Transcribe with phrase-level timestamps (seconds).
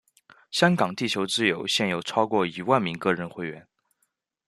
[0.49, 3.67] 香港地球之友现有超过一万名个人会员。